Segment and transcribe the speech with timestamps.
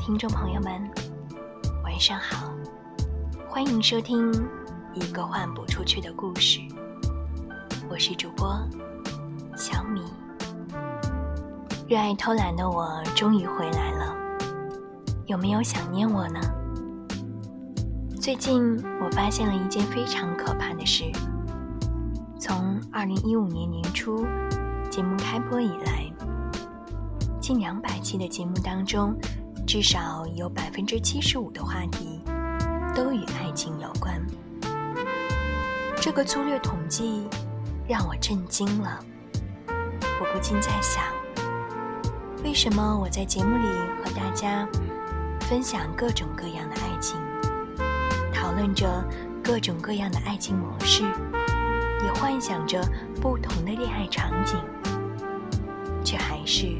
[0.00, 0.90] 听众朋友们，
[1.84, 2.50] 晚上好，
[3.46, 4.32] 欢迎收听
[4.94, 6.58] 一个换不出去的故事。
[7.90, 8.58] 我是主播
[9.54, 10.00] 小米。
[11.86, 14.16] 热爱偷懒的我终于回来了，
[15.26, 16.40] 有没有想念我呢？
[18.18, 21.04] 最近我发现了一件非常可怕的事。
[22.38, 24.26] 从二零一五年年初
[24.90, 26.10] 节目开播以来，
[27.38, 29.14] 近两百期的节目当中。
[29.72, 32.20] 至少有百分之七十五的话题
[32.92, 34.20] 都与爱情有关。
[36.00, 37.28] 这个粗略统计
[37.86, 38.98] 让我震惊了。
[39.68, 41.04] 我不禁在想，
[42.42, 43.68] 为什么我在节目里
[44.02, 44.66] 和大家
[45.42, 47.16] 分享各种各样的爱情，
[48.34, 48.88] 讨论着
[49.40, 51.04] 各种各样的爱情模式，
[52.02, 52.82] 也幻想着
[53.22, 54.58] 不同的恋爱场景，
[56.04, 56.74] 却还是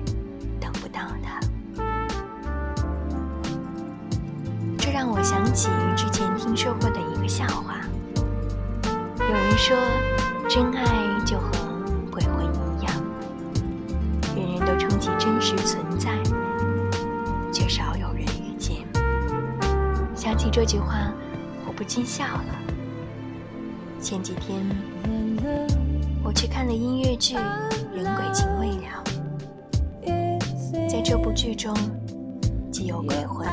[5.21, 7.79] 我想起之前听说过的一个笑话。
[9.19, 9.77] 有人说，
[10.49, 10.83] 真爱
[11.27, 11.51] 就和
[12.11, 12.95] 鬼魂一样，
[14.35, 16.13] 人人都称其真实存在，
[17.53, 18.79] 却少有人遇见。
[20.15, 21.13] 想起这句话，
[21.67, 22.55] 我不禁笑了。
[24.01, 24.67] 前几天，
[26.25, 27.37] 我去看了音乐剧
[27.95, 29.05] 《人鬼情未了》，
[30.89, 31.77] 在这部剧中，
[32.73, 33.47] 既有鬼魂。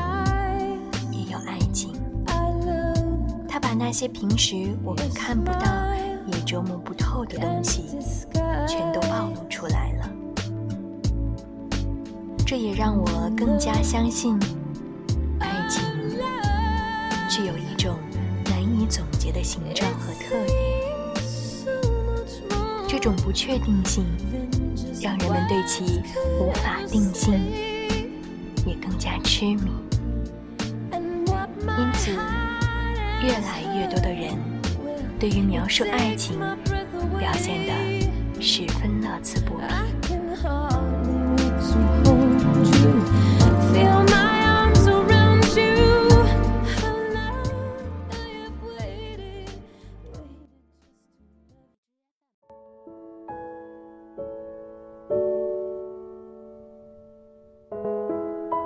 [3.68, 5.60] 把那些平时我们看不到、
[6.26, 7.82] 也琢磨不透的东西，
[8.66, 10.10] 全都暴露出来了。
[12.46, 14.40] 这也让我更加相信，
[15.38, 15.84] 爱情
[17.28, 17.94] 具有一种
[18.46, 20.56] 难以总结的形状和特点。
[22.88, 24.02] 这种不确定性，
[25.02, 26.00] 让人们对其
[26.40, 27.34] 无法定性，
[28.64, 29.70] 也更加痴迷。
[30.90, 32.18] 因此。
[33.20, 34.32] 越来越多的人
[35.18, 36.38] 对于描述爱情
[37.18, 39.64] 表现得十分乐此不疲。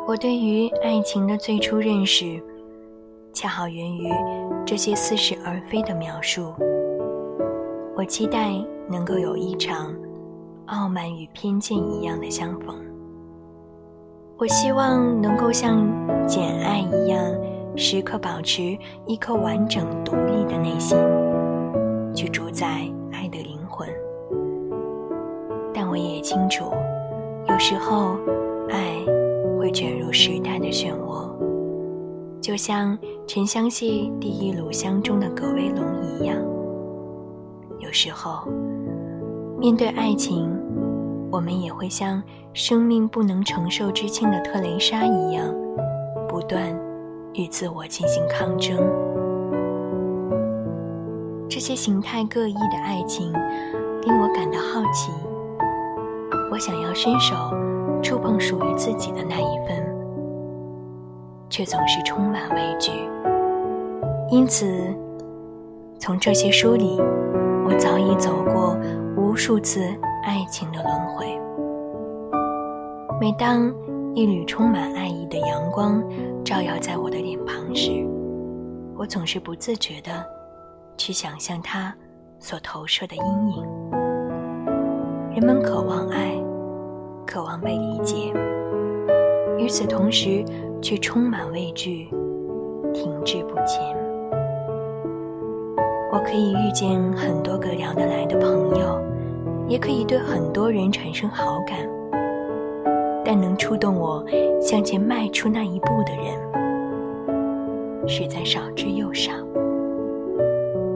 [0.06, 2.52] 我对于爱情的最初认识。
[3.32, 4.08] 恰好源于
[4.64, 6.52] 这些似是而非的描述。
[7.94, 8.52] 我期待
[8.88, 9.94] 能够有一场
[10.66, 12.74] 傲慢与偏见一样的相逢。
[14.38, 15.86] 我希望能够像
[16.26, 17.22] 《简爱》一样，
[17.76, 20.98] 时刻保持一颗完整独立的内心，
[22.14, 22.66] 去主宰
[23.12, 23.88] 爱的灵魂。
[25.74, 26.72] 但我也清楚，
[27.48, 28.16] 有时候
[28.70, 28.96] 爱
[29.58, 31.31] 会卷入时代的漩涡。
[32.42, 36.36] 就像沉香屑第一炉香中的葛威龙一样，
[37.78, 38.50] 有时候
[39.60, 40.50] 面对爱情，
[41.30, 42.20] 我们也会像
[42.52, 45.54] 生命不能承受之轻的特蕾莎一样，
[46.28, 46.76] 不断
[47.34, 48.76] 与自我进行抗争。
[51.48, 53.32] 这些形态各异的爱情
[54.02, 55.12] 令我感到好奇，
[56.50, 57.36] 我想要伸手
[58.02, 59.91] 触碰属于自己的那一份。
[61.52, 62.90] 却总是充满畏惧，
[64.30, 64.66] 因此，
[65.98, 66.98] 从这些书里，
[67.66, 68.74] 我早已走过
[69.18, 69.82] 无数次
[70.24, 71.38] 爱情的轮回。
[73.20, 73.70] 每当
[74.14, 76.02] 一缕充满爱意的阳光
[76.42, 78.02] 照耀在我的脸庞时，
[78.96, 80.24] 我总是不自觉地
[80.96, 81.94] 去想象它
[82.38, 83.62] 所投射的阴影。
[85.34, 86.34] 人们渴望爱，
[87.26, 88.32] 渴望被理解，
[89.58, 90.42] 与此同时。
[90.82, 92.08] 却充满畏惧，
[92.92, 93.80] 停滞不前。
[96.12, 99.00] 我可以遇见很多个聊得来的朋友，
[99.68, 101.78] 也可以对很多人产生好感，
[103.24, 104.24] 但能触动我
[104.60, 109.32] 向前迈出那一步的人，实在少之又少。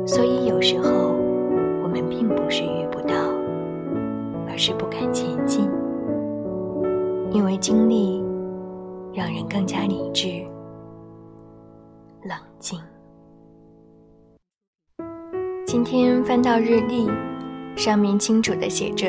[0.05, 1.14] 所以有时候，
[1.82, 3.14] 我们并不是遇不到，
[4.49, 5.70] 而是不敢前进，
[7.31, 8.25] 因为经历。
[9.16, 10.44] 让人更加理智、
[12.22, 12.78] 冷静。
[15.64, 17.08] 今天翻到日历，
[17.74, 19.08] 上面清楚的写着：“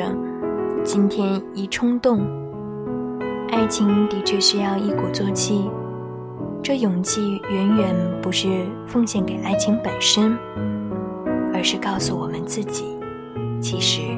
[0.82, 2.20] 今天一冲动。”
[3.52, 5.68] 爱情的确需要一鼓作气，
[6.62, 10.34] 这勇气远远不是奉献给爱情本身，
[11.52, 12.98] 而是告诉我们自己，
[13.60, 14.17] 其实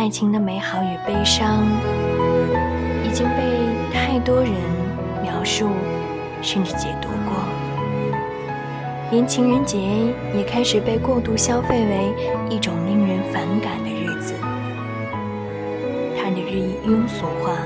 [0.00, 1.62] 爱情的美好与悲伤。
[3.04, 4.50] 已经被太多人
[5.20, 5.68] 描述，
[6.40, 7.36] 甚至解读过，
[9.10, 9.78] 连情人节
[10.34, 12.14] 也开始被过度消费为
[12.48, 14.32] 一种令人反感的日子。
[16.16, 17.58] 它的日益庸俗化，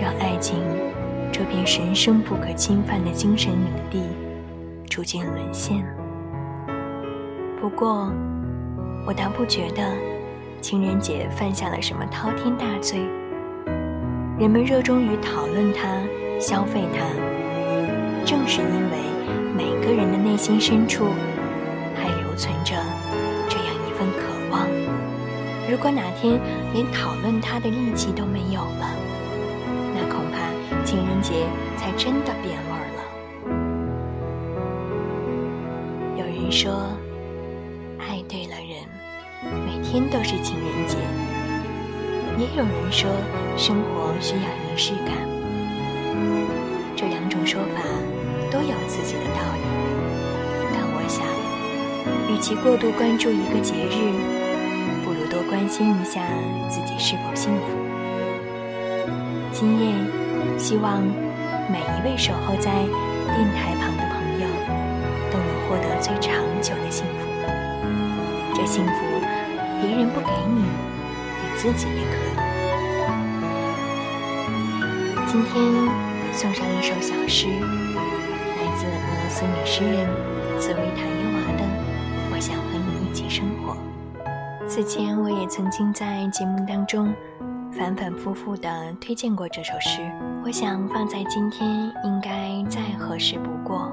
[0.00, 0.58] 让爱情
[1.30, 4.02] 这片神圣不可侵犯的精神领地
[4.90, 5.80] 逐渐沦陷。
[7.60, 8.10] 不过，
[9.06, 9.82] 我倒不觉得
[10.62, 13.00] 情人节犯下了什么滔天大罪。
[14.38, 15.98] 人们热衷于讨论它、
[16.40, 17.04] 消费它，
[18.24, 18.98] 正是因为
[19.56, 21.06] 每个人的内心深处
[21.96, 22.76] 还留存着
[23.48, 24.22] 这样一份渴
[24.52, 24.68] 望。
[25.68, 26.40] 如果哪天
[26.72, 28.94] 连讨论它的力气都没有了，
[29.96, 30.48] 那恐怕
[30.84, 31.44] 情人节
[31.76, 33.02] 才真的变味儿了。
[36.16, 36.88] 有人说，
[37.98, 38.86] 爱对了人，
[39.50, 40.96] 每天都是情人节。
[42.38, 43.10] 也有人说，
[43.56, 45.14] 生活需要仪式感。
[46.96, 47.82] 这两种说法
[48.50, 49.64] 都有自己的道理，
[50.72, 51.26] 但我想，
[52.32, 54.14] 与其过度关注一个节日，
[55.04, 56.22] 不如多关心一下
[56.68, 57.62] 自己是否幸福。
[59.50, 59.94] 今夜，
[60.56, 61.02] 希望
[61.68, 64.46] 每一位守候在电台旁的朋友，
[65.30, 67.28] 都能获得最长久的幸福。
[68.54, 68.92] 这幸福，
[69.92, 70.62] 别人不给你。
[70.62, 72.32] 你自己也可以。
[75.26, 75.52] 今天
[76.32, 80.08] 送上一首小诗，来自俄罗斯女诗人
[80.58, 81.64] 茨维塔耶娃的
[82.32, 83.76] 《我想和你一起生活》。
[84.66, 87.12] 此前我也曾经在节目当中
[87.70, 90.00] 反反复复的推荐过这首诗，
[90.42, 93.92] 我想放在今天应该再合适不过。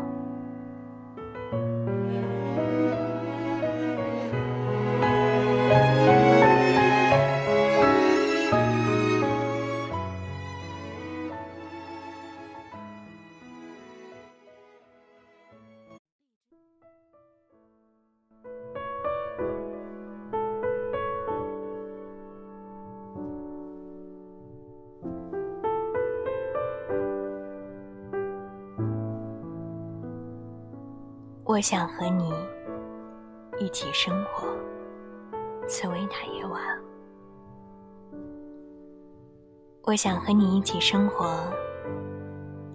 [31.49, 32.31] 我想和你
[33.59, 34.47] 一起生活，
[35.67, 36.59] 茨维塔耶娃。
[39.81, 41.51] 我想和你一起生活，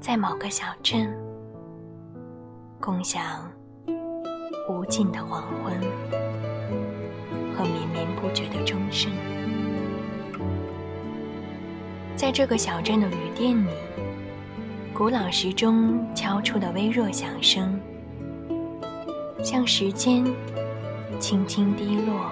[0.01, 1.17] 在某个小镇，
[2.81, 3.49] 共享
[4.69, 5.73] 无尽的黄昏
[7.57, 9.13] 和绵绵不绝的钟声。
[12.17, 13.71] 在这个小镇的旅店里，
[14.93, 17.81] 古老时钟敲出的微弱响声。
[19.45, 20.25] 像时间
[21.21, 22.31] 轻轻滴落，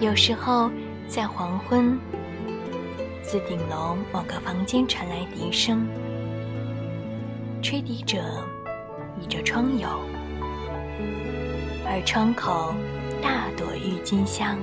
[0.00, 0.70] 有时候
[1.06, 1.98] 在黄昏，
[3.20, 5.86] 自顶楼某个房间传来笛声，
[7.60, 8.16] 吹笛者
[9.20, 9.86] 倚着窗游，
[11.84, 12.72] 而窗口
[13.22, 14.58] 大朵郁金香。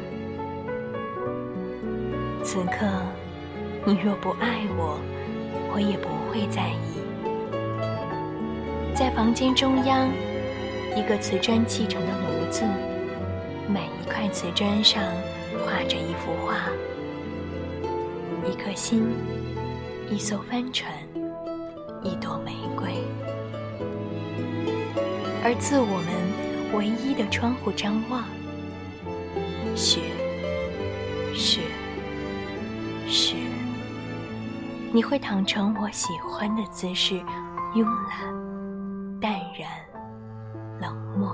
[2.41, 2.87] 此刻，
[3.85, 4.99] 你若不爱我，
[5.71, 6.94] 我也不会在意。
[8.97, 10.09] 在房间中央，
[10.95, 12.63] 一个瓷砖砌成的炉子，
[13.67, 15.03] 每一块瓷砖上
[15.65, 16.69] 画着一幅画：
[18.49, 19.05] 一颗心，
[20.09, 20.89] 一艘帆船，
[22.01, 22.93] 一朵玫瑰。
[25.43, 28.23] 而自我们唯一的窗户张望，
[29.75, 29.99] 雪，
[31.33, 31.59] 雪，
[33.09, 33.35] 雪，
[34.93, 37.15] 你会躺成我喜欢的姿势，
[37.75, 38.44] 慵懒。
[39.21, 39.69] 淡然，
[40.81, 41.33] 冷漠。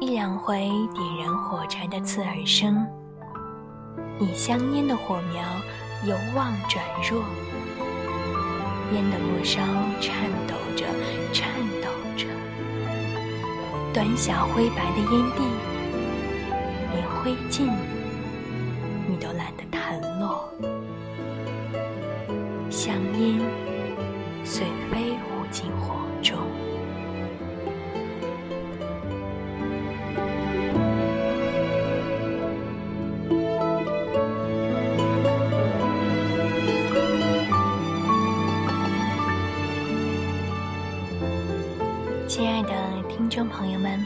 [0.00, 2.86] 一两回点燃火柴的刺耳声，
[4.18, 5.42] 你香烟的火苗
[6.04, 7.22] 由旺转弱，
[8.92, 9.60] 烟的末梢
[10.00, 10.86] 颤抖着，
[11.32, 11.48] 颤
[11.82, 12.26] 抖着。
[13.92, 15.42] 短小灰白的烟蒂，
[16.92, 17.68] 连灰烬
[43.48, 44.02] 朋友们，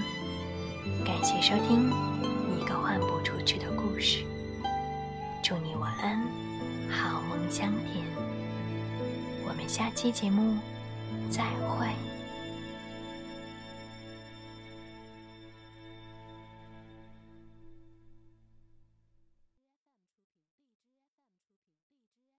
[1.05, 1.91] 感谢收听
[2.59, 4.25] 一个换不出去的故事。
[5.43, 6.21] 祝你晚安，
[6.91, 8.05] 好梦香甜。
[9.47, 10.57] 我们下期节目。
[11.31, 12.06] 再会。